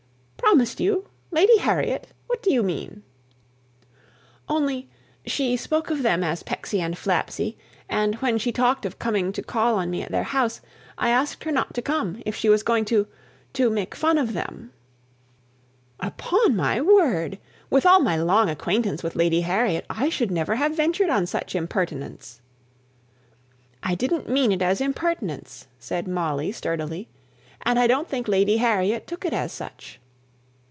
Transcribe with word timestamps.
"Promised 0.43 0.81
you! 0.81 1.07
Lady 1.31 1.59
Harriet? 1.59 2.07
What 2.27 2.43
do 2.43 2.51
you 2.51 2.61
mean?" 2.61 3.03
"Only 4.49 4.89
she 5.25 5.55
spoke 5.55 5.89
of 5.89 6.03
them 6.03 6.25
as 6.25 6.43
Pecksy 6.43 6.81
and 6.81 6.97
Flapsy 6.97 7.55
and 7.87 8.15
when 8.15 8.37
she 8.37 8.51
talked 8.51 8.85
of 8.85 8.99
coming 8.99 9.31
to 9.31 9.41
call 9.43 9.75
on 9.77 9.89
me 9.89 10.01
at 10.01 10.11
their 10.11 10.23
house, 10.23 10.59
I 10.97 11.07
asked 11.09 11.45
her 11.45 11.53
not 11.53 11.73
to 11.75 11.81
come 11.81 12.21
if 12.25 12.35
she 12.35 12.49
was 12.49 12.63
going 12.63 12.83
to 12.85 13.07
to 13.53 13.69
make 13.69 13.95
fun 13.95 14.17
of 14.17 14.33
them." 14.33 14.73
"Upon 16.01 16.57
my 16.57 16.81
word! 16.81 17.39
with 17.69 17.85
all 17.85 18.01
my 18.01 18.17
long 18.17 18.49
acquaintance 18.49 19.01
with 19.01 19.15
Lady 19.15 19.41
Harriet, 19.41 19.85
I 19.89 20.09
should 20.09 20.31
never 20.31 20.55
have 20.57 20.75
ventured 20.75 21.09
on 21.09 21.27
such 21.27 21.55
impertinence." 21.55 22.41
"I 23.81 23.95
didn't 23.95 24.27
mean 24.27 24.51
it 24.51 24.61
as 24.61 24.81
impertinence," 24.81 25.67
said 25.79 26.09
Molly 26.09 26.51
sturdily. 26.51 27.07
"And 27.61 27.79
I 27.79 27.87
don't 27.87 28.09
think 28.09 28.27
Lady 28.27 28.57
Harriet 28.57 29.07
took 29.07 29.23
it 29.23 29.31
as 29.33 29.53
such." 29.53 29.97